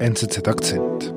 NZZ 0.00 0.48
Akzent. 0.48 1.14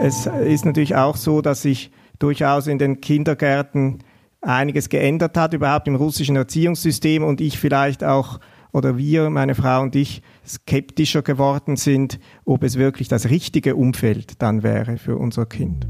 Es 0.00 0.26
ist 0.26 0.64
natürlich 0.64 0.94
auch 0.94 1.16
so, 1.16 1.42
dass 1.42 1.62
sich 1.62 1.90
durchaus 2.20 2.68
in 2.68 2.78
den 2.78 3.00
Kindergärten 3.00 3.98
einiges 4.42 4.88
geändert 4.88 5.36
hat, 5.36 5.54
überhaupt 5.54 5.88
im 5.88 5.96
russischen 5.96 6.36
Erziehungssystem 6.36 7.24
und 7.24 7.40
ich 7.40 7.58
vielleicht 7.58 8.04
auch 8.04 8.38
oder 8.72 8.96
wir, 8.96 9.28
meine 9.28 9.56
Frau 9.56 9.82
und 9.82 9.96
ich, 9.96 10.22
skeptischer 10.46 11.22
geworden 11.22 11.74
sind, 11.74 12.20
ob 12.44 12.62
es 12.62 12.78
wirklich 12.78 13.08
das 13.08 13.28
richtige 13.28 13.74
Umfeld 13.74 14.40
dann 14.40 14.62
wäre 14.62 14.98
für 14.98 15.16
unser 15.16 15.46
Kind. 15.46 15.88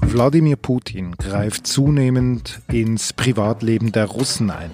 Wladimir 0.00 0.56
Putin 0.56 1.12
greift 1.12 1.68
zunehmend 1.68 2.60
ins 2.70 3.12
Privatleben 3.12 3.92
der 3.92 4.06
Russen 4.06 4.50
ein. 4.50 4.72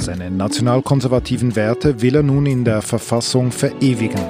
Seine 0.00 0.30
nationalkonservativen 0.30 1.56
Werte 1.56 2.00
will 2.00 2.14
er 2.14 2.22
nun 2.22 2.46
in 2.46 2.64
der 2.64 2.82
Verfassung 2.82 3.50
verewigen. 3.50 4.20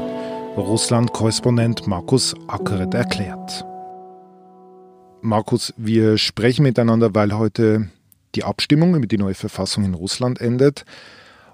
Russland-Korrespondent 0.56 1.86
Markus 1.86 2.34
Ackeret 2.48 2.94
erklärt. 2.94 3.64
Markus, 5.20 5.74
wir 5.76 6.16
sprechen 6.16 6.62
miteinander, 6.62 7.14
weil 7.14 7.36
heute 7.36 7.90
die 8.34 8.44
Abstimmung 8.44 8.96
über 8.96 9.06
die 9.06 9.18
neue 9.18 9.34
Verfassung 9.34 9.84
in 9.84 9.94
Russland 9.94 10.40
endet. 10.40 10.84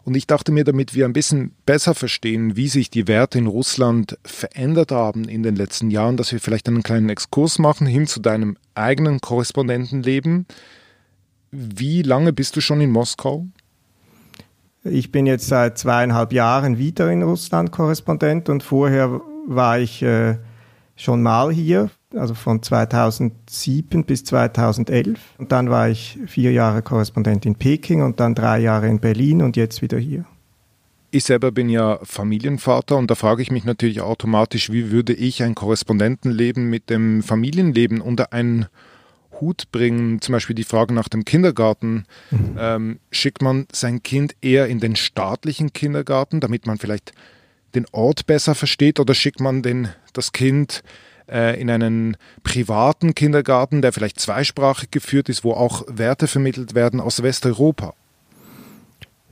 Und 0.04 0.16
ich 0.16 0.28
dachte 0.28 0.52
mir, 0.52 0.64
damit 0.64 0.94
wir 0.94 1.06
ein 1.06 1.12
bisschen 1.12 1.52
besser 1.66 1.94
verstehen, 1.94 2.56
wie 2.56 2.68
sich 2.68 2.90
die 2.90 3.08
Werte 3.08 3.38
in 3.38 3.48
Russland 3.48 4.16
verändert 4.24 4.92
haben 4.92 5.24
in 5.24 5.42
den 5.42 5.56
letzten 5.56 5.90
Jahren, 5.90 6.16
dass 6.16 6.30
wir 6.30 6.40
vielleicht 6.40 6.68
einen 6.68 6.84
kleinen 6.84 7.08
Exkurs 7.08 7.58
machen 7.58 7.86
hin 7.86 8.06
zu 8.06 8.20
deinem 8.20 8.56
eigenen 8.74 9.20
Korrespondentenleben. 9.20 10.46
Wie 11.50 12.02
lange 12.02 12.32
bist 12.32 12.56
du 12.56 12.60
schon 12.60 12.80
in 12.80 12.90
Moskau? 12.90 13.48
Ich 14.86 15.10
bin 15.10 15.24
jetzt 15.24 15.48
seit 15.48 15.78
zweieinhalb 15.78 16.34
Jahren 16.34 16.76
wieder 16.76 17.10
in 17.10 17.22
Russland 17.22 17.72
Korrespondent 17.72 18.50
und 18.50 18.62
vorher 18.62 19.22
war 19.46 19.78
ich 19.78 20.02
äh, 20.02 20.36
schon 20.94 21.22
mal 21.22 21.50
hier, 21.50 21.90
also 22.14 22.34
von 22.34 22.62
2007 22.62 24.04
bis 24.04 24.24
2011. 24.24 25.18
Und 25.38 25.52
dann 25.52 25.70
war 25.70 25.88
ich 25.88 26.18
vier 26.26 26.52
Jahre 26.52 26.82
Korrespondent 26.82 27.46
in 27.46 27.54
Peking 27.54 28.02
und 28.02 28.20
dann 28.20 28.34
drei 28.34 28.58
Jahre 28.58 28.86
in 28.88 29.00
Berlin 29.00 29.40
und 29.40 29.56
jetzt 29.56 29.80
wieder 29.80 29.96
hier. 29.96 30.26
Ich 31.10 31.24
selber 31.24 31.50
bin 31.50 31.70
ja 31.70 31.98
Familienvater 32.02 32.98
und 32.98 33.10
da 33.10 33.14
frage 33.14 33.40
ich 33.40 33.50
mich 33.50 33.64
natürlich 33.64 34.02
automatisch, 34.02 34.70
wie 34.70 34.90
würde 34.90 35.14
ich 35.14 35.42
ein 35.42 35.54
Korrespondentenleben 35.54 36.68
mit 36.68 36.90
dem 36.90 37.22
Familienleben 37.22 38.02
unter 38.02 38.34
einen 38.34 38.66
Hut 39.40 39.70
bringen? 39.72 40.20
Zum 40.20 40.32
Beispiel 40.32 40.56
die 40.56 40.64
Frage 40.64 40.94
nach 40.94 41.08
dem 41.08 41.24
Kindergarten. 41.24 42.04
Mhm. 42.30 42.56
Ähm, 42.58 42.98
schickt 43.10 43.42
man 43.42 43.66
sein 43.72 44.02
Kind 44.02 44.36
eher 44.40 44.66
in 44.66 44.80
den 44.80 44.96
staatlichen 44.96 45.72
Kindergarten, 45.72 46.40
damit 46.40 46.66
man 46.66 46.78
vielleicht 46.78 47.12
den 47.74 47.86
Ort 47.92 48.26
besser 48.26 48.54
versteht, 48.54 49.00
oder 49.00 49.14
schickt 49.14 49.40
man 49.40 49.62
den, 49.62 49.88
das 50.12 50.32
Kind 50.32 50.82
äh, 51.28 51.60
in 51.60 51.70
einen 51.70 52.16
privaten 52.42 53.14
Kindergarten, 53.14 53.82
der 53.82 53.92
vielleicht 53.92 54.20
zweisprachig 54.20 54.90
geführt 54.90 55.28
ist, 55.28 55.44
wo 55.44 55.52
auch 55.52 55.82
Werte 55.88 56.28
vermittelt 56.28 56.74
werden 56.74 57.00
aus 57.00 57.22
Westeuropa? 57.22 57.94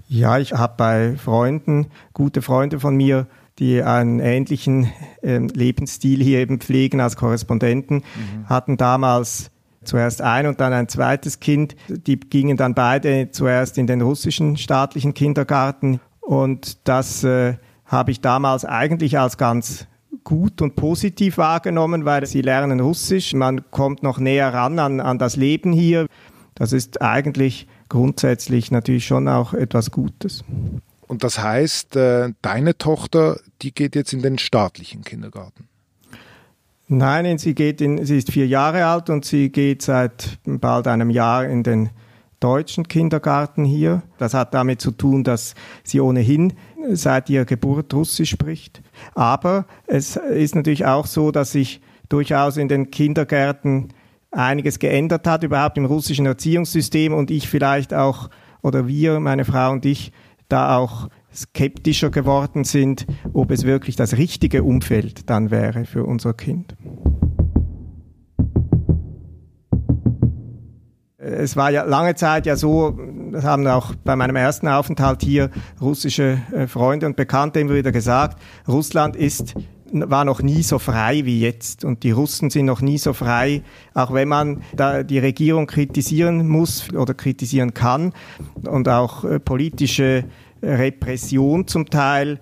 Ja, 0.08 0.38
ich 0.38 0.52
habe 0.52 0.74
bei 0.76 1.16
Freunden, 1.16 1.86
gute 2.12 2.42
Freunde 2.42 2.80
von 2.80 2.94
mir, 2.96 3.26
die 3.58 3.82
einen 3.82 4.20
ähnlichen 4.20 4.90
äh, 5.22 5.38
Lebensstil 5.38 6.22
hier 6.22 6.40
eben 6.40 6.58
pflegen 6.58 7.00
als 7.00 7.16
Korrespondenten, 7.16 7.98
mhm. 7.98 8.48
hatten 8.48 8.76
damals 8.76 9.51
zuerst 9.84 10.22
ein 10.22 10.46
und 10.46 10.60
dann 10.60 10.72
ein 10.72 10.88
zweites 10.88 11.40
Kind. 11.40 11.76
Die 11.88 12.18
gingen 12.18 12.56
dann 12.56 12.74
beide 12.74 13.30
zuerst 13.30 13.78
in 13.78 13.86
den 13.86 14.00
russischen 14.00 14.56
staatlichen 14.56 15.14
Kindergarten 15.14 16.00
und 16.20 16.78
das 16.88 17.24
äh, 17.24 17.54
habe 17.84 18.10
ich 18.10 18.20
damals 18.20 18.64
eigentlich 18.64 19.18
als 19.18 19.36
ganz 19.36 19.86
gut 20.24 20.62
und 20.62 20.76
positiv 20.76 21.38
wahrgenommen, 21.38 22.04
weil 22.04 22.26
sie 22.26 22.42
lernen 22.42 22.80
Russisch, 22.80 23.34
man 23.34 23.70
kommt 23.70 24.02
noch 24.02 24.18
näher 24.18 24.52
ran 24.52 24.78
an, 24.78 25.00
an 25.00 25.18
das 25.18 25.36
Leben 25.36 25.72
hier. 25.72 26.06
Das 26.54 26.72
ist 26.72 27.02
eigentlich 27.02 27.66
grundsätzlich 27.88 28.70
natürlich 28.70 29.06
schon 29.06 29.28
auch 29.28 29.52
etwas 29.52 29.90
Gutes. 29.90 30.44
Und 31.06 31.24
das 31.24 31.38
heißt, 31.38 31.96
äh, 31.96 32.32
deine 32.40 32.78
Tochter, 32.78 33.40
die 33.60 33.74
geht 33.74 33.94
jetzt 33.94 34.12
in 34.12 34.22
den 34.22 34.38
staatlichen 34.38 35.02
Kindergarten? 35.02 35.68
Nein, 36.92 37.38
sie 37.38 37.54
geht 37.54 37.80
in, 37.80 38.04
sie 38.04 38.18
ist 38.18 38.30
vier 38.30 38.46
Jahre 38.46 38.84
alt 38.84 39.08
und 39.08 39.24
sie 39.24 39.48
geht 39.48 39.80
seit 39.80 40.38
bald 40.44 40.86
einem 40.86 41.08
Jahr 41.08 41.46
in 41.46 41.62
den 41.62 41.88
deutschen 42.38 42.86
Kindergarten 42.86 43.64
hier. 43.64 44.02
Das 44.18 44.34
hat 44.34 44.52
damit 44.52 44.82
zu 44.82 44.90
tun, 44.90 45.24
dass 45.24 45.54
sie 45.84 46.02
ohnehin 46.02 46.52
seit 46.90 47.30
ihrer 47.30 47.46
Geburt 47.46 47.94
Russisch 47.94 48.28
spricht. 48.28 48.82
Aber 49.14 49.64
es 49.86 50.16
ist 50.16 50.54
natürlich 50.54 50.84
auch 50.84 51.06
so, 51.06 51.30
dass 51.30 51.52
sich 51.52 51.80
durchaus 52.10 52.58
in 52.58 52.68
den 52.68 52.90
Kindergärten 52.90 53.94
einiges 54.30 54.78
geändert 54.78 55.26
hat, 55.26 55.44
überhaupt 55.44 55.78
im 55.78 55.86
russischen 55.86 56.26
Erziehungssystem 56.26 57.14
und 57.14 57.30
ich 57.30 57.48
vielleicht 57.48 57.94
auch, 57.94 58.28
oder 58.60 58.86
wir, 58.86 59.18
meine 59.18 59.46
Frau 59.46 59.72
und 59.72 59.86
ich, 59.86 60.12
da 60.50 60.76
auch 60.76 61.08
skeptischer 61.34 62.10
geworden 62.10 62.64
sind, 62.64 63.06
ob 63.32 63.50
es 63.50 63.64
wirklich 63.64 63.96
das 63.96 64.16
richtige 64.16 64.62
Umfeld 64.62 65.28
dann 65.30 65.50
wäre 65.50 65.84
für 65.84 66.04
unser 66.04 66.34
Kind. 66.34 66.76
Es 71.18 71.56
war 71.56 71.70
ja 71.70 71.84
lange 71.84 72.16
Zeit 72.16 72.46
ja 72.46 72.56
so, 72.56 72.98
das 73.30 73.44
haben 73.44 73.66
auch 73.68 73.94
bei 73.94 74.16
meinem 74.16 74.34
ersten 74.36 74.66
Aufenthalt 74.66 75.22
hier 75.22 75.50
russische 75.80 76.38
äh, 76.52 76.66
Freunde 76.66 77.06
und 77.06 77.16
Bekannte 77.16 77.60
immer 77.60 77.74
wieder 77.74 77.92
gesagt, 77.92 78.42
Russland 78.66 79.14
ist 79.16 79.54
war 79.92 80.24
noch 80.24 80.42
nie 80.42 80.62
so 80.62 80.78
frei 80.78 81.24
wie 81.24 81.40
jetzt 81.40 81.84
und 81.84 82.02
die 82.02 82.12
Russen 82.12 82.50
sind 82.50 82.66
noch 82.66 82.80
nie 82.80 82.98
so 82.98 83.12
frei, 83.12 83.62
auch 83.94 84.12
wenn 84.12 84.28
man 84.28 84.62
da 84.74 85.02
die 85.02 85.18
Regierung 85.18 85.66
kritisieren 85.66 86.48
muss 86.48 86.92
oder 86.94 87.14
kritisieren 87.14 87.74
kann 87.74 88.12
und 88.66 88.88
auch 88.88 89.24
äh, 89.24 89.38
politische 89.38 90.24
Repression 90.62 91.66
zum 91.66 91.90
Teil 91.90 92.40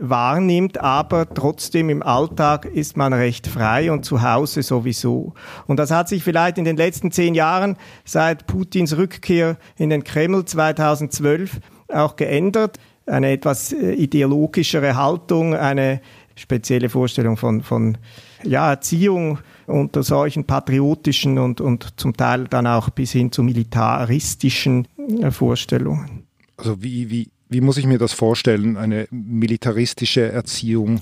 wahrnimmt, 0.00 0.78
aber 0.78 1.28
trotzdem 1.32 1.90
im 1.90 2.02
Alltag 2.02 2.64
ist 2.64 2.96
man 2.96 3.12
recht 3.12 3.46
frei 3.46 3.92
und 3.92 4.04
zu 4.04 4.22
Hause 4.22 4.62
sowieso. 4.62 5.34
Und 5.66 5.78
das 5.78 5.90
hat 5.90 6.08
sich 6.08 6.24
vielleicht 6.24 6.58
in 6.58 6.64
den 6.64 6.76
letzten 6.76 7.12
zehn 7.12 7.34
Jahren 7.34 7.76
seit 8.04 8.46
Putins 8.46 8.96
Rückkehr 8.96 9.56
in 9.76 9.90
den 9.90 10.02
Kreml 10.02 10.44
2012 10.44 11.60
auch 11.88 12.16
geändert. 12.16 12.78
Eine 13.06 13.32
etwas 13.32 13.72
äh, 13.72 13.92
ideologischere 13.92 14.96
Haltung, 14.96 15.54
eine 15.54 16.00
spezielle 16.36 16.88
Vorstellung 16.88 17.36
von, 17.36 17.62
von 17.62 17.98
ja, 18.44 18.70
Erziehung 18.70 19.38
unter 19.66 20.02
solchen 20.02 20.44
patriotischen 20.44 21.38
und, 21.38 21.60
und 21.60 22.00
zum 22.00 22.16
Teil 22.16 22.46
dann 22.48 22.66
auch 22.66 22.90
bis 22.90 23.12
hin 23.12 23.30
zu 23.30 23.42
militaristischen 23.42 24.88
äh, 25.20 25.30
Vorstellungen. 25.30 26.24
Also 26.56 26.82
wie, 26.82 27.10
wie 27.10 27.30
wie 27.50 27.60
muss 27.60 27.76
ich 27.76 27.86
mir 27.86 27.98
das 27.98 28.12
vorstellen, 28.12 28.76
eine 28.76 29.08
militaristische 29.10 30.30
Erziehung? 30.30 31.00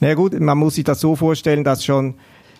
Na 0.00 0.08
ja 0.08 0.14
gut, 0.14 0.38
man 0.38 0.58
muss 0.58 0.74
sich 0.74 0.84
das 0.84 1.00
so 1.00 1.14
vorstellen, 1.14 1.62
dass 1.62 1.84
schon 1.84 2.16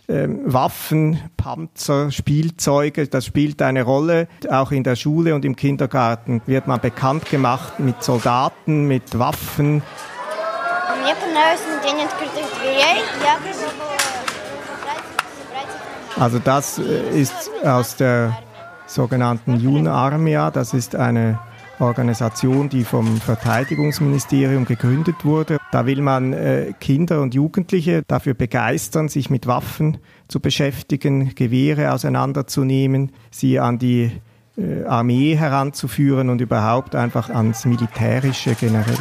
ähm, 0.08 0.40
Waffen, 0.44 1.18
Panzer, 1.36 2.12
Spielzeuge, 2.12 3.08
das 3.08 3.26
spielt 3.26 3.60
eine 3.60 3.82
Rolle. 3.82 4.28
Auch 4.48 4.70
in 4.70 4.84
der 4.84 4.94
Schule 4.94 5.34
und 5.34 5.44
im 5.44 5.56
Kindergarten 5.56 6.42
wird 6.46 6.68
man 6.68 6.80
bekannt 6.80 7.28
gemacht 7.28 7.80
mit 7.80 8.04
Soldaten, 8.04 8.86
mit 8.86 9.18
Waffen. 9.18 9.82
Also 16.16 16.38
das 16.38 16.78
äh, 16.78 17.20
ist 17.20 17.50
aus 17.64 17.96
der 17.96 18.38
sogenannten 18.86 19.56
Jun 19.56 19.88
Armia, 19.88 20.52
das 20.52 20.72
ist 20.72 20.94
eine 20.94 21.40
Organisation, 21.80 22.68
die 22.68 22.84
vom 22.84 23.16
Verteidigungsministerium 23.16 24.64
gegründet 24.64 25.24
wurde. 25.24 25.58
Da 25.72 25.86
will 25.86 26.00
man 26.00 26.32
äh, 26.32 26.72
Kinder 26.80 27.20
und 27.20 27.34
Jugendliche 27.34 28.02
dafür 28.06 28.34
begeistern, 28.34 29.08
sich 29.08 29.30
mit 29.30 29.46
Waffen 29.46 29.98
zu 30.28 30.40
beschäftigen, 30.40 31.34
Gewehre 31.34 31.92
auseinanderzunehmen, 31.92 33.12
sie 33.30 33.58
an 33.58 33.78
die 33.78 34.12
äh, 34.56 34.84
Armee 34.84 35.36
heranzuführen 35.36 36.30
und 36.30 36.40
überhaupt 36.40 36.94
einfach 36.94 37.28
ans 37.28 37.64
Militärische 37.64 38.54
generell. 38.54 38.98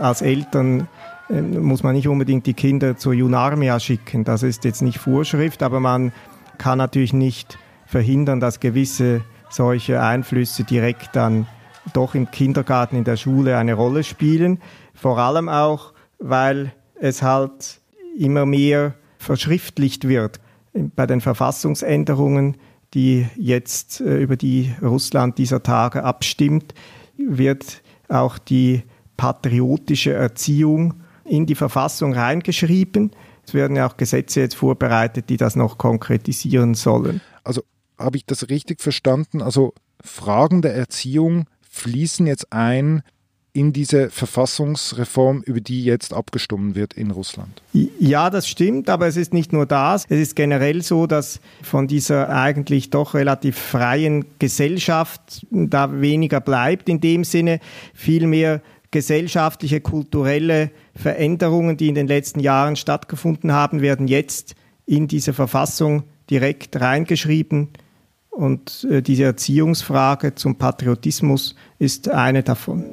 Als 0.00 0.20
Eltern 0.20 0.88
äh, 1.30 1.40
muss 1.40 1.82
man 1.82 1.94
nicht 1.94 2.08
unbedingt 2.08 2.46
die 2.46 2.54
Kinder 2.54 2.96
zur 2.96 3.14
Junarmia 3.14 3.80
schicken. 3.80 4.24
Das 4.24 4.42
ist 4.42 4.64
jetzt 4.64 4.82
nicht 4.82 4.98
Vorschrift, 4.98 5.62
aber 5.62 5.80
man 5.80 6.12
kann 6.58 6.78
natürlich 6.78 7.12
nicht 7.12 7.58
verhindern, 7.86 8.40
dass 8.40 8.60
gewisse 8.60 9.22
solche 9.48 10.02
Einflüsse 10.02 10.64
direkt 10.64 11.14
dann 11.14 11.46
doch 11.92 12.14
im 12.14 12.30
Kindergarten, 12.30 12.96
in 12.96 13.04
der 13.04 13.16
Schule 13.16 13.56
eine 13.56 13.74
Rolle 13.74 14.04
spielen. 14.04 14.58
Vor 14.94 15.18
allem 15.18 15.48
auch, 15.48 15.92
weil 16.18 16.72
es 16.96 17.22
halt 17.22 17.80
immer 18.18 18.46
mehr 18.46 18.94
verschriftlicht 19.18 20.08
wird. 20.08 20.40
Bei 20.72 21.06
den 21.06 21.20
Verfassungsänderungen, 21.20 22.56
die 22.94 23.26
jetzt 23.36 24.00
äh, 24.00 24.18
über 24.18 24.36
die 24.36 24.72
Russland 24.82 25.38
dieser 25.38 25.62
Tage 25.62 26.04
abstimmt, 26.04 26.74
wird 27.16 27.82
auch 28.08 28.38
die 28.38 28.82
patriotische 29.16 30.12
Erziehung 30.12 30.94
in 31.24 31.46
die 31.46 31.54
Verfassung 31.54 32.14
reingeschrieben. 32.14 33.10
Es 33.44 33.54
werden 33.54 33.76
ja 33.76 33.88
auch 33.88 33.96
Gesetze 33.96 34.40
jetzt 34.40 34.54
vorbereitet, 34.54 35.28
die 35.28 35.36
das 35.36 35.56
noch 35.56 35.78
konkretisieren 35.78 36.74
sollen. 36.74 37.20
Also 37.42 37.62
habe 37.98 38.16
ich 38.16 38.26
das 38.26 38.48
richtig 38.48 38.80
verstanden? 38.80 39.42
Also 39.42 39.74
Fragen 40.02 40.62
der 40.62 40.74
Erziehung 40.74 41.46
fließen 41.70 42.26
jetzt 42.26 42.52
ein 42.52 43.02
in 43.56 43.72
diese 43.72 44.10
Verfassungsreform, 44.10 45.42
über 45.42 45.62
die 45.62 45.82
jetzt 45.82 46.12
abgestimmt 46.12 46.74
wird 46.74 46.92
in 46.92 47.10
Russland. 47.10 47.62
Ja, 47.72 48.28
das 48.28 48.46
stimmt, 48.46 48.90
aber 48.90 49.06
es 49.06 49.16
ist 49.16 49.32
nicht 49.32 49.54
nur 49.54 49.64
das. 49.64 50.04
Es 50.10 50.20
ist 50.20 50.36
generell 50.36 50.82
so, 50.82 51.06
dass 51.06 51.40
von 51.62 51.86
dieser 51.86 52.28
eigentlich 52.28 52.90
doch 52.90 53.14
relativ 53.14 53.56
freien 53.56 54.26
Gesellschaft 54.38 55.46
da 55.50 56.02
weniger 56.02 56.40
bleibt 56.40 56.90
in 56.90 57.00
dem 57.00 57.24
Sinne, 57.24 57.60
vielmehr 57.94 58.60
gesellschaftliche, 58.90 59.80
kulturelle 59.80 60.70
Veränderungen, 60.94 61.78
die 61.78 61.88
in 61.88 61.94
den 61.94 62.08
letzten 62.08 62.40
Jahren 62.40 62.76
stattgefunden 62.76 63.52
haben, 63.52 63.80
werden 63.80 64.06
jetzt 64.06 64.54
in 64.84 65.08
diese 65.08 65.32
Verfassung 65.32 66.04
direkt 66.28 66.78
reingeschrieben. 66.78 67.68
Und 68.36 68.86
äh, 68.90 69.00
diese 69.00 69.24
Erziehungsfrage 69.24 70.34
zum 70.34 70.56
Patriotismus 70.56 71.54
ist 71.78 72.10
eine 72.10 72.42
davon. 72.42 72.84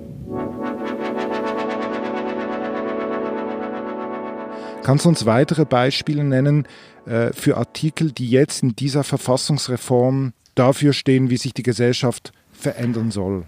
Kannst 4.83 5.03
du 5.03 5.09
uns 5.09 5.25
weitere 5.25 5.65
Beispiele 5.65 6.23
nennen 6.23 6.65
äh, 7.05 7.33
für 7.33 7.57
Artikel, 7.57 8.13
die 8.13 8.29
jetzt 8.29 8.63
in 8.63 8.77
dieser 8.77 9.03
Verfassungsreform 9.03 10.31
dafür 10.55 10.93
stehen, 10.93 11.29
wie 11.29 11.35
sich 11.35 11.53
die 11.53 11.63
Gesellschaft 11.63 12.31
verändern 12.53 13.11
soll? 13.11 13.43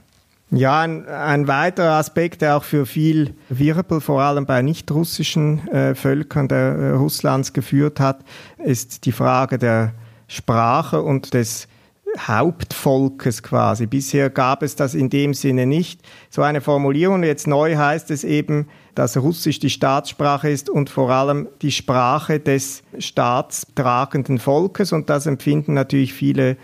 Ja, 0.51 0.81
ein, 0.81 1.07
ein 1.07 1.47
weiterer 1.47 1.93
Aspekt, 1.93 2.41
der 2.41 2.57
auch 2.57 2.65
für 2.65 2.85
viel 2.85 3.35
Wirbel, 3.47 4.01
vor 4.01 4.21
allem 4.21 4.45
bei 4.45 4.61
nicht-russischen 4.61 5.65
äh, 5.69 5.95
Völkern 5.95 6.49
der, 6.49 6.57
äh, 6.57 6.89
Russlands 6.91 7.53
geführt 7.53 8.01
hat, 8.01 8.19
ist 8.57 9.05
die 9.05 9.13
Frage 9.13 9.57
der 9.57 9.93
Sprache 10.27 11.01
und 11.01 11.33
des 11.33 11.69
Hauptvolkes 12.17 13.43
quasi. 13.43 13.87
Bisher 13.87 14.29
gab 14.29 14.63
es 14.63 14.75
das 14.75 14.93
in 14.93 15.09
dem 15.09 15.33
Sinne 15.33 15.65
nicht. 15.65 16.01
So 16.29 16.41
eine 16.41 16.61
Formulierung. 16.61 17.23
Jetzt 17.23 17.47
neu 17.47 17.75
heißt 17.75 18.11
es 18.11 18.23
eben, 18.23 18.67
dass 18.93 19.17
Russisch 19.17 19.59
die 19.59 19.69
Staatssprache 19.69 20.49
ist 20.49 20.69
und 20.69 20.89
vor 20.89 21.09
allem 21.09 21.47
die 21.61 21.71
Sprache 21.71 22.39
des 22.39 22.83
staatstragenden 22.97 24.39
Volkes. 24.39 24.93
Und 24.93 25.09
das 25.09 25.25
empfinden 25.25 25.73
natürlich 25.73 26.13
viele 26.13 26.57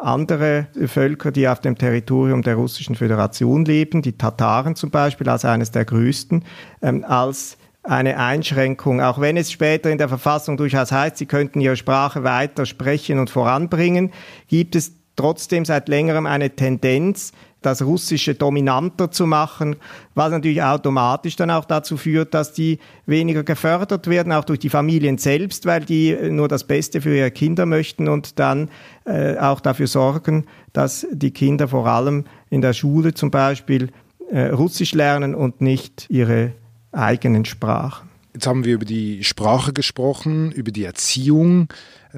andere 0.00 0.66
Völker, 0.86 1.30
die 1.30 1.48
auf 1.48 1.60
dem 1.60 1.78
Territorium 1.78 2.42
der 2.42 2.56
Russischen 2.56 2.94
Föderation 2.94 3.64
leben, 3.64 4.02
die 4.02 4.18
Tataren 4.18 4.74
zum 4.74 4.90
Beispiel 4.90 5.28
als 5.28 5.44
eines 5.44 5.70
der 5.70 5.84
größten, 5.84 6.44
ähm, 6.82 7.04
als 7.04 7.56
eine 7.82 8.18
Einschränkung, 8.18 9.00
auch 9.00 9.20
wenn 9.20 9.36
es 9.36 9.50
später 9.50 9.90
in 9.90 9.98
der 9.98 10.08
Verfassung 10.08 10.56
durchaus 10.56 10.92
heißt, 10.92 11.16
sie 11.16 11.26
könnten 11.26 11.60
ihre 11.60 11.76
Sprache 11.76 12.22
weiter 12.22 12.64
sprechen 12.64 13.18
und 13.18 13.30
voranbringen, 13.30 14.12
gibt 14.48 14.76
es 14.76 14.92
trotzdem 15.16 15.64
seit 15.64 15.88
längerem 15.88 16.26
eine 16.26 16.50
Tendenz, 16.50 17.32
das 17.60 17.82
Russische 17.82 18.34
dominanter 18.34 19.10
zu 19.10 19.26
machen, 19.26 19.76
was 20.14 20.32
natürlich 20.32 20.62
automatisch 20.62 21.36
dann 21.36 21.50
auch 21.50 21.64
dazu 21.64 21.96
führt, 21.96 22.34
dass 22.34 22.52
die 22.52 22.78
weniger 23.06 23.44
gefördert 23.44 24.08
werden, 24.08 24.32
auch 24.32 24.44
durch 24.44 24.58
die 24.58 24.68
Familien 24.68 25.16
selbst, 25.18 25.64
weil 25.64 25.84
die 25.84 26.16
nur 26.30 26.48
das 26.48 26.64
Beste 26.64 27.00
für 27.00 27.16
ihre 27.16 27.30
Kinder 27.30 27.64
möchten 27.64 28.08
und 28.08 28.40
dann 28.40 28.68
äh, 29.04 29.36
auch 29.38 29.60
dafür 29.60 29.86
sorgen, 29.86 30.46
dass 30.72 31.06
die 31.12 31.30
Kinder 31.30 31.68
vor 31.68 31.86
allem 31.86 32.24
in 32.50 32.62
der 32.62 32.72
Schule 32.72 33.14
zum 33.14 33.30
Beispiel 33.30 33.90
äh, 34.30 34.46
Russisch 34.46 34.92
lernen 34.92 35.34
und 35.34 35.60
nicht 35.60 36.06
ihre 36.08 36.52
eigenen 36.92 37.44
Sprachen. 37.44 38.08
Jetzt 38.34 38.46
haben 38.46 38.64
wir 38.64 38.74
über 38.74 38.84
die 38.84 39.24
Sprache 39.24 39.72
gesprochen, 39.72 40.52
über 40.52 40.70
die 40.70 40.84
Erziehung. 40.84 41.68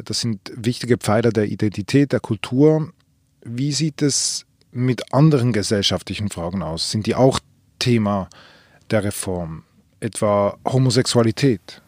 Das 0.04 0.20
sind 0.20 0.52
wichtige 0.54 0.96
Pfeiler 0.96 1.30
der 1.30 1.46
Identität, 1.46 2.12
der 2.12 2.20
Kultur. 2.20 2.90
Wie 3.42 3.72
sieht 3.72 4.00
es 4.00 4.46
mit 4.70 5.12
anderen 5.12 5.52
gesellschaftlichen 5.52 6.30
Fragen 6.30 6.62
aus? 6.62 6.90
Sind 6.90 7.06
die 7.06 7.14
auch 7.14 7.40
Thema 7.78 8.28
der 8.90 9.04
Reform? 9.04 9.64
Etwa 10.00 10.56
Homosexualität? 10.64 11.82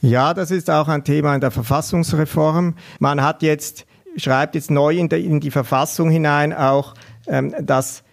Ja, 0.00 0.34
das 0.34 0.50
ist 0.52 0.70
auch 0.70 0.86
ein 0.86 1.02
Thema 1.02 1.34
in 1.34 1.40
der 1.40 1.50
Verfassungsreform. 1.50 2.74
Man 3.00 3.22
hat 3.22 3.42
jetzt, 3.42 3.86
schreibt 4.16 4.54
jetzt 4.54 4.70
neu 4.70 4.96
in, 4.96 5.40
die 5.40 5.50
Verfassung 5.50 6.10
hinein 6.10 6.52
auch, 6.52 6.94
ähm, 7.26 7.54
dass 7.60 8.04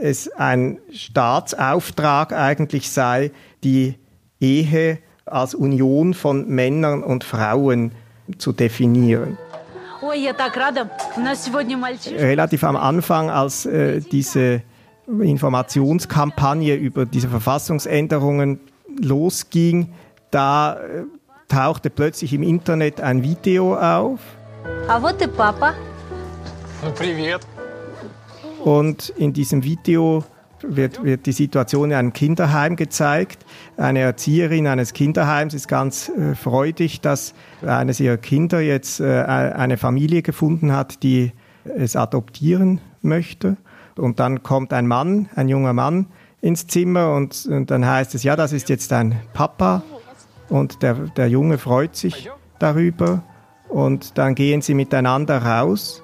es 0.00 0.28
ein 0.32 0.78
Staatsauftrag 0.92 2.32
eigentlich 2.32 2.90
sei, 2.90 3.30
die 3.62 3.94
Ehe 4.40 4.98
als 5.26 5.54
Union 5.54 6.14
von 6.14 6.48
Männern 6.48 7.02
und 7.02 7.24
Frauen 7.24 7.92
zu 8.38 8.52
definieren. 8.52 9.38
Relativ 12.18 12.64
am 12.64 12.76
Anfang, 12.76 13.30
als 13.30 13.66
äh, 13.66 14.00
diese 14.00 14.62
Informationskampagne 15.06 16.74
über 16.74 17.04
diese 17.04 17.28
Verfassungsänderungen 17.28 18.60
losging, 19.00 19.92
da 20.30 20.74
äh, 20.74 21.04
tauchte 21.48 21.90
plötzlich 21.90 22.32
im 22.32 22.42
Internet 22.42 23.00
ein 23.00 23.22
Video 23.22 23.76
auf. 23.76 24.20
Und 28.64 29.10
in 29.10 29.32
diesem 29.32 29.64
Video 29.64 30.24
wird, 30.62 31.02
wird 31.02 31.26
die 31.26 31.32
Situation 31.32 31.90
in 31.90 31.96
einem 31.96 32.12
Kinderheim 32.12 32.76
gezeigt. 32.76 33.44
Eine 33.76 34.00
Erzieherin 34.00 34.66
eines 34.66 34.92
Kinderheims 34.92 35.54
ist 35.54 35.68
ganz 35.68 36.10
äh, 36.10 36.34
freudig, 36.34 37.00
dass 37.00 37.34
eines 37.66 38.00
ihrer 38.00 38.18
Kinder 38.18 38.60
jetzt 38.60 39.00
äh, 39.00 39.22
eine 39.22 39.76
Familie 39.76 40.22
gefunden 40.22 40.72
hat, 40.72 41.02
die 41.02 41.32
es 41.64 41.96
adoptieren 41.96 42.80
möchte. 43.02 43.56
Und 43.96 44.20
dann 44.20 44.42
kommt 44.42 44.72
ein 44.72 44.86
Mann, 44.86 45.28
ein 45.34 45.48
junger 45.48 45.72
Mann, 45.72 46.06
ins 46.40 46.66
Zimmer 46.66 47.14
und, 47.14 47.46
und 47.46 47.70
dann 47.70 47.86
heißt 47.86 48.14
es, 48.14 48.22
ja, 48.22 48.34
das 48.36 48.52
ist 48.52 48.68
jetzt 48.68 48.92
ein 48.92 49.20
Papa. 49.34 49.82
Und 50.48 50.82
der, 50.82 50.94
der 50.94 51.28
Junge 51.28 51.58
freut 51.58 51.96
sich 51.96 52.30
darüber. 52.58 53.22
Und 53.68 54.18
dann 54.18 54.34
gehen 54.34 54.62
sie 54.62 54.74
miteinander 54.74 55.38
raus. 55.38 56.02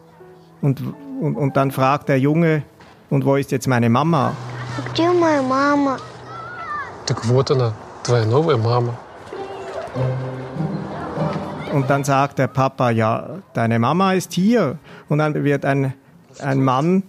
Und, 0.61 0.83
und, 1.20 1.36
und 1.36 1.58
dann 1.58 1.72
fragt 1.72 2.10
der 2.10 2.20
Junge, 2.20 2.64
und 3.10 3.26
wo 3.26 3.36
ist 3.36 3.52
jetzt 3.52 3.68
meine 3.68 3.90
Mama? 3.90 4.34
Где 4.94 5.12
моя 5.12 5.42
мама? 5.42 6.00
Так 7.06 7.26
вот 7.26 7.52
она, 7.52 7.74
твоя 8.04 8.26
новая 8.26 8.58
Mama. 8.58 8.98
Und 11.74 11.90
dann 11.90 12.04
sagt 12.04 12.40
der 12.40 12.48
Papa, 12.48 12.90
ja, 12.90 13.40
deine 13.54 13.80
Mama 13.80 14.14
ist 14.14 14.34
hier. 14.34 14.78
Und 15.10 15.20
dann 15.20 15.44
wird 15.44 15.66
ein, 15.66 15.94
ein 16.40 16.62
Mann 16.64 17.04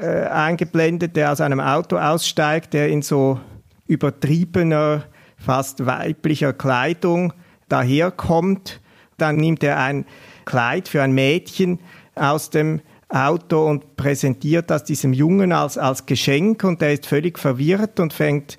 äh, 0.00 0.26
eingeblendet, 0.26 1.16
der 1.16 1.32
aus 1.32 1.40
einem 1.40 1.60
Auto 1.60 1.96
aussteigt, 1.96 2.72
der 2.72 2.88
in 2.88 3.02
so 3.02 3.38
übertriebener, 3.86 5.04
fast 5.36 5.86
weiblicher 5.86 6.52
Kleidung 6.52 7.32
daherkommt. 7.68 8.80
Dann 9.16 9.36
nimmt 9.36 9.62
er 9.62 9.78
ein 9.78 10.06
Kleid 10.44 10.88
für 10.88 11.02
ein 11.02 11.12
Mädchen 11.12 11.80
aus 12.14 12.50
dem 12.50 12.80
Auto 13.08 13.66
und 13.66 13.96
präsentiert 13.96 14.70
das 14.70 14.84
diesem 14.84 15.12
Jungen 15.12 15.52
als, 15.52 15.76
als 15.76 16.06
Geschenk 16.06 16.62
und 16.64 16.80
der 16.80 16.94
ist 16.94 17.06
völlig 17.06 17.38
verwirrt 17.38 17.98
und 17.98 18.12
fängt 18.12 18.58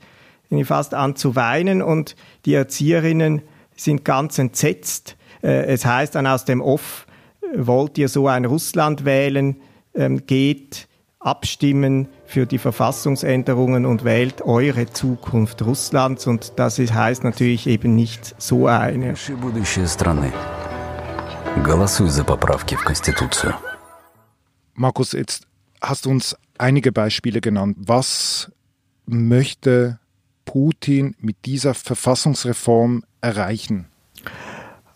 fast 0.66 0.94
an 0.94 1.16
zu 1.16 1.36
weinen 1.36 1.82
und 1.82 2.16
die 2.46 2.54
Erzieherinnen 2.54 3.42
sind 3.76 4.04
ganz 4.04 4.38
entsetzt. 4.38 5.16
Äh, 5.42 5.66
es 5.68 5.86
heißt 5.86 6.16
dann 6.16 6.28
aus 6.28 6.44
dem 6.44 6.62
Off, 6.62 7.08
wollt 7.56 7.98
ihr 7.98 8.10
so 8.10 8.28
ein 8.28 8.44
Russland 8.46 9.06
wählen, 9.06 9.56
ähm, 9.96 10.26
geht 10.26 10.88
abstimmen 11.20 12.08
für 12.26 12.46
die 12.46 12.58
Verfassungsänderungen 12.58 13.86
und 13.86 14.04
wählt 14.04 14.42
eure 14.42 14.88
Zukunft 14.88 15.62
Russlands 15.62 16.28
und 16.28 16.54
das 16.58 16.80
heißt 16.80 17.24
natürlich 17.24 17.68
eben 17.68 17.96
nicht 17.96 18.36
so 18.38 18.68
eine. 18.68 19.14
Голосуй 21.66 22.10
за 22.10 22.24
поправки 22.24 22.76
в 22.76 22.84
Конституцию. 22.84 23.54
Markus, 24.79 25.13
jetzt 25.13 25.47
hast 25.81 26.05
du 26.05 26.11
uns 26.11 26.37
einige 26.59 26.93
Beispiele 26.93 27.41
genannt. 27.41 27.79
Was 27.81 28.53
möchte 29.07 29.99
Putin 30.45 31.17
mit 31.19 31.47
dieser 31.47 31.73
Verfassungsreform 31.73 33.05
erreichen? 33.23 33.87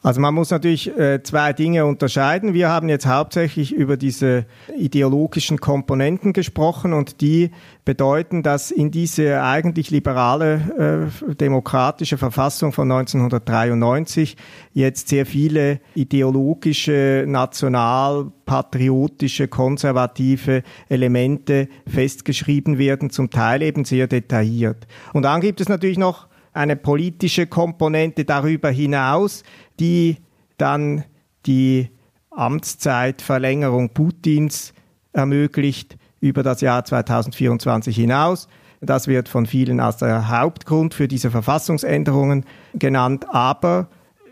Also 0.03 0.19
man 0.23 0.33
muss 0.33 0.51
natürlich 0.51 0.97
äh, 0.99 1.23
zwei 1.23 1.53
Dinge 1.53 1.85
unterscheiden. 1.85 2.55
Wir 2.55 2.71
haben 2.71 2.89
jetzt 2.89 3.07
hauptsächlich 3.07 3.71
über 3.73 3.99
diese 3.99 4.47
ideologischen 4.75 5.61
Komponenten 5.61 6.33
gesprochen 6.33 6.95
und 6.95 7.21
die 7.21 7.51
bedeuten, 7.85 8.43
dass 8.43 8.71
in 8.71 8.91
diese 8.91 9.43
eigentlich 9.43 9.91
liberale 9.91 11.11
äh, 11.29 11.35
demokratische 11.35 12.17
Verfassung 12.17 12.73
von 12.73 12.91
1993 12.91 14.39
jetzt 14.73 15.09
sehr 15.09 15.27
viele 15.27 15.81
ideologische, 15.95 17.25
national, 17.27 18.33
patriotische, 18.47 19.49
konservative 19.49 20.63
Elemente 20.89 21.69
festgeschrieben 21.87 22.79
werden, 22.79 23.11
zum 23.11 23.29
Teil 23.29 23.61
eben 23.61 23.85
sehr 23.85 24.07
detailliert. 24.07 24.87
Und 25.13 25.25
dann 25.25 25.43
gibt 25.43 25.61
es 25.61 25.69
natürlich 25.69 25.99
noch 25.99 26.30
eine 26.53 26.77
politische 26.77 27.47
Komponente 27.47 28.25
darüber 28.25 28.71
hinaus, 28.71 29.43
die 29.79 30.17
dann 30.59 31.05
die 31.47 31.91
Amtszeitverlängerung 32.31 33.91
Putins 33.91 34.73
ermöglicht 35.13 35.97
über 36.21 36.43
das 36.43 36.61
Jahr 36.61 36.85
2024 36.85 37.97
hinaus. 37.97 38.49
Das 38.81 39.09
wird 39.09 39.29
von 39.29 39.47
vielen 39.47 39.81
als 39.81 39.99
der 39.99 40.29
Hauptgrund 40.29 40.95
für 40.95 41.07
diese 41.07 41.31
Verfassungsänderungen 41.31 42.47
genannt. 42.75 43.27
Aber 43.29 43.89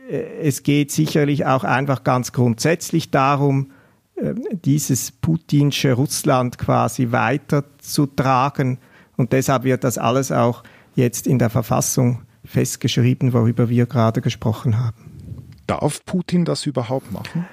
äh, 0.08 0.22
es 0.42 0.62
geht 0.62 0.90
sicherlich 0.90 1.44
auch 1.46 1.64
einfach 1.64 2.02
ganz 2.04 2.32
grundsätzlich 2.32 3.10
darum, 3.10 3.72
äh, 4.16 4.34
dieses 4.64 5.12
putinsche 5.12 5.92
Russland 5.92 6.58
quasi 6.58 7.12
weiterzutragen. 7.12 8.78
Und 9.16 9.32
deshalb 9.32 9.64
wird 9.64 9.84
das 9.84 9.98
alles 9.98 10.32
auch 10.32 10.62
jetzt 10.98 11.26
in 11.26 11.38
der 11.38 11.48
Verfassung 11.48 12.22
festgeschrieben, 12.44 13.32
worüber 13.32 13.68
wir 13.68 13.86
gerade 13.86 14.20
gesprochen 14.20 14.78
haben. 14.78 15.46
Darf 15.66 16.04
Putin 16.04 16.44
das 16.44 16.66
überhaupt 16.66 17.12
machen? 17.12 17.46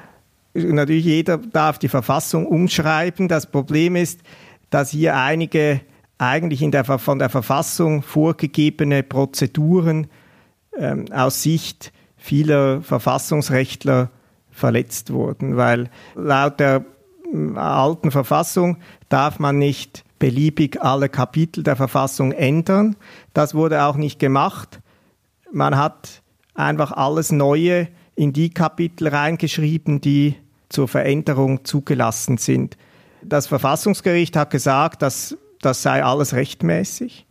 Natürlich, 0.54 1.06
jeder 1.06 1.38
darf 1.38 1.80
die 1.80 1.90
Verfassung 1.90 2.46
umschreiben. 2.46 3.28
Das 3.28 3.50
Problem 3.50 3.96
ist, 3.96 4.22
dass 4.70 4.90
hier 4.90 5.18
einige 5.18 5.82
eigentlich 6.18 6.62
in 6.62 6.72
der, 6.72 6.86
von 6.86 7.20
der 7.20 7.30
Verfassung 7.30 8.02
vorgegebene 8.02 9.04
Prozeduren 9.04 10.08
ähm, 10.78 11.06
aus 11.12 11.44
Sicht 11.44 11.92
vieler 12.16 12.82
Verfassungsrechtler 12.82 14.10
verletzt 14.50 15.12
wurden, 15.12 15.58
weil 15.58 15.90
laut 16.16 16.62
der 16.62 16.86
äh, 17.34 17.58
alten 17.58 18.12
Verfassung 18.12 18.78
darf 19.10 19.40
man 19.40 19.58
nicht 19.58 20.05
beliebig 20.20 20.82
alle 20.82 21.10
Kapitel 21.10 21.64
der 21.64 21.76
Verfassung 21.76 22.32
ändern. 22.32 22.96
Das 23.34 23.54
wurde 23.54 23.84
auch 23.84 23.96
nicht 23.96 24.20
gemacht. 24.20 24.80
Man 25.52 25.78
hat 25.78 26.22
einfach 26.54 26.92
alles 26.92 27.32
Neue 27.32 27.88
in 28.16 28.34
die 28.34 28.50
Kapitel 28.50 29.10
reingeschrieben, 29.10 30.02
die 30.02 30.36
zur 30.70 30.88
Veränderung 30.88 31.66
zugelassen 31.66 32.38
sind. 32.38 32.78
Das 33.24 33.48
Verfassungsgericht 33.48 34.36
hat 34.36 34.52
gesagt, 34.52 35.02
dass 35.02 35.38
das 35.62 35.82
sei 35.82 36.04
alles 36.04 36.34
rechtmäßig, 36.34 37.26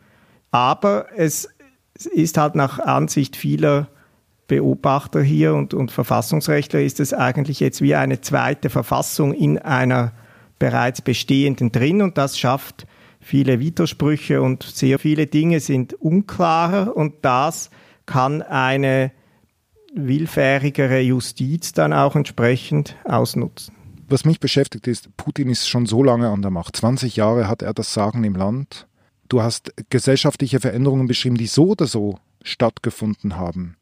aber 0.50 1.06
es 1.16 1.48
ist 2.12 2.36
halt 2.36 2.54
nach 2.54 2.78
Ansicht 2.78 3.36
vieler 3.36 3.88
Beobachter 4.46 5.22
hier 5.22 5.54
und, 5.54 5.72
und 5.72 5.90
Verfassungsrechtler 5.90 6.80
ist 6.80 7.00
es 7.00 7.14
eigentlich 7.14 7.60
jetzt 7.60 7.80
wie 7.80 7.94
eine 7.94 8.20
zweite 8.20 8.68
Verfassung 8.68 9.32
in 9.32 9.58
einer 9.58 10.12
bereits 10.64 11.02
bestehenden 11.02 11.72
drin 11.72 12.00
und 12.00 12.16
das 12.16 12.38
schafft 12.38 12.86
viele 13.20 13.60
Widersprüche 13.60 14.40
und 14.40 14.62
sehr 14.62 14.98
viele 14.98 15.26
Dinge 15.26 15.60
sind 15.60 15.92
unklarer 15.92 16.96
und 16.96 17.16
das 17.20 17.68
kann 18.06 18.40
eine 18.40 19.12
willfährigere 19.94 21.00
Justiz 21.00 21.74
dann 21.74 21.92
auch 21.92 22.16
entsprechend 22.16 22.96
ausnutzen. 23.04 23.74
Was 24.08 24.24
mich 24.24 24.40
beschäftigt 24.40 24.86
ist, 24.86 25.14
Putin 25.18 25.50
ist 25.50 25.68
schon 25.68 25.84
so 25.84 26.02
lange 26.02 26.30
an 26.30 26.40
der 26.40 26.50
Macht. 26.50 26.76
20 26.76 27.14
Jahre 27.16 27.46
hat 27.46 27.60
er 27.60 27.74
das 27.74 27.92
Sagen 27.92 28.24
im 28.24 28.34
Land. 28.34 28.86
Du 29.28 29.42
hast 29.42 29.70
gesellschaftliche 29.90 30.60
Veränderungen 30.60 31.08
beschrieben, 31.08 31.36
die 31.36 31.46
so 31.46 31.72
oder 31.72 31.86
so 31.86 32.18
stattgefunden 32.42 33.36
haben. 33.36 33.76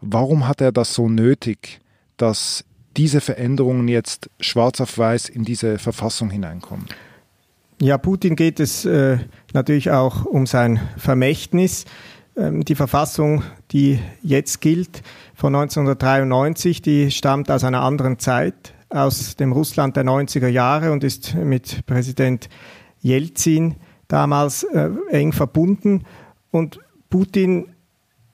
Warum 0.00 0.48
hat 0.48 0.60
er 0.60 0.72
das 0.72 0.92
so 0.92 1.08
nötig, 1.08 1.80
dass 2.16 2.64
diese 2.96 3.20
Veränderungen 3.20 3.88
jetzt 3.88 4.30
schwarz 4.40 4.80
auf 4.80 4.98
weiß 4.98 5.28
in 5.28 5.44
diese 5.44 5.78
Verfassung 5.78 6.30
hineinkommen? 6.30 6.86
Ja, 7.80 7.98
Putin 7.98 8.36
geht 8.36 8.58
es 8.58 8.84
äh, 8.86 9.18
natürlich 9.52 9.90
auch 9.90 10.24
um 10.24 10.46
sein 10.46 10.80
Vermächtnis. 10.96 11.84
Ähm, 12.36 12.64
die 12.64 12.74
Verfassung, 12.74 13.42
die 13.70 13.98
jetzt 14.22 14.60
gilt, 14.60 15.02
von 15.34 15.54
1993, 15.54 16.80
die 16.80 17.10
stammt 17.10 17.50
aus 17.50 17.64
einer 17.64 17.82
anderen 17.82 18.18
Zeit, 18.18 18.74
aus 18.88 19.36
dem 19.36 19.52
Russland 19.52 19.96
der 19.96 20.04
90er 20.04 20.48
Jahre 20.48 20.92
und 20.92 21.04
ist 21.04 21.34
mit 21.34 21.84
Präsident 21.86 22.48
Jelzin 23.00 23.76
damals 24.08 24.62
äh, 24.64 24.90
eng 25.10 25.32
verbunden. 25.32 26.04
Und 26.50 26.78
Putin 27.10 27.68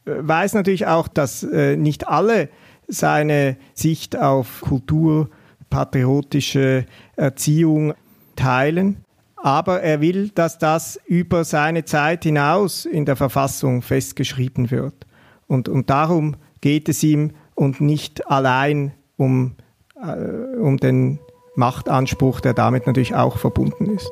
äh, 0.05 0.13
weiß 0.19 0.55
natürlich 0.55 0.87
auch, 0.87 1.09
dass 1.09 1.43
äh, 1.43 1.77
nicht 1.77 2.07
alle 2.07 2.49
seine 2.93 3.57
Sicht 3.75 4.17
auf 4.17 4.61
Kultur, 4.61 5.31
patriotische 5.71 6.87
Erziehung 7.17 7.95
teilen 8.37 9.05
aber 9.43 9.83
er 9.83 10.01
will, 10.01 10.29
dass 10.29 10.59
das 10.59 11.01
über 11.07 11.45
seine 11.45 11.85
Zeit 11.85 12.23
hinaus 12.23 12.85
in 12.85 13.05
der 13.05 13.17
Verfassung 13.17 13.83
festgeschrieben 13.83 14.71
wird. 14.71 14.95
Und, 15.49 15.69
und 15.69 15.91
darum 15.91 16.37
geht 16.61 16.89
es 16.89 17.03
ihm 17.03 17.33
und 17.57 17.81
nicht 17.81 18.29
allein 18.29 18.93
um, 19.17 19.57
äh, 20.01 20.57
um 20.59 20.77
den 20.77 21.19
Machtanspruch, 21.57 22.41
der 22.41 22.55
damit 22.55 22.87
natürlich 22.87 23.17
auch 23.17 23.37
verbunden 23.37 23.91
ist. 23.91 24.11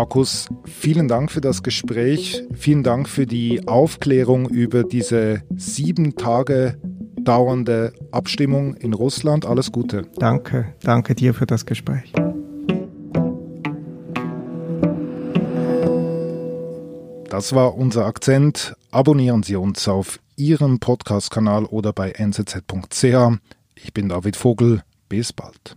Markus, 0.00 0.48
vielen 0.64 1.08
Dank 1.08 1.30
für 1.30 1.42
das 1.42 1.62
Gespräch. 1.62 2.42
Vielen 2.54 2.82
Dank 2.82 3.06
für 3.06 3.26
die 3.26 3.68
Aufklärung 3.68 4.48
über 4.48 4.82
diese 4.82 5.42
sieben 5.54 6.16
Tage 6.16 6.80
dauernde 7.20 7.92
Abstimmung 8.10 8.76
in 8.76 8.94
Russland. 8.94 9.44
Alles 9.44 9.72
Gute. 9.72 10.06
Danke, 10.16 10.72
danke 10.82 11.14
dir 11.14 11.34
für 11.34 11.44
das 11.44 11.66
Gespräch. 11.66 12.14
Das 17.28 17.54
war 17.54 17.74
unser 17.74 18.06
Akzent. 18.06 18.74
Abonnieren 18.90 19.42
Sie 19.42 19.56
uns 19.56 19.86
auf 19.86 20.18
Ihrem 20.34 20.80
Podcast-Kanal 20.80 21.66
oder 21.66 21.92
bei 21.92 22.14
nzz.ch. 22.18 23.04
Ich 23.74 23.92
bin 23.92 24.08
David 24.08 24.36
Vogel. 24.36 24.80
Bis 25.10 25.34
bald. 25.34 25.76